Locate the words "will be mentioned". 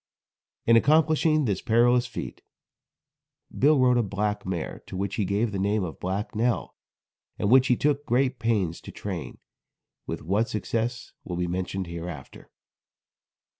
11.23-11.85